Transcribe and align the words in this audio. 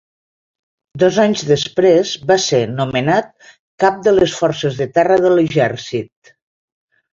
Dos 1.03 1.19
anys 1.23 1.43
després 1.49 2.13
va 2.31 2.37
ser 2.47 2.63
nomenat 2.79 3.31
Cap 3.85 4.01
de 4.09 4.15
les 4.19 4.35
Forces 4.41 4.83
de 4.83 4.91
Terra 4.99 5.21
de 5.27 5.35
l'Exèrcit. 5.37 6.37